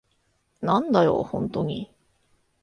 [0.61, 1.93] なんだよ、ホントに。